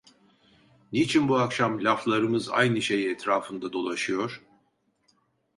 [0.93, 4.43] Niçin bu akşam laflarımız aynı şey etrafında dolaşıyor?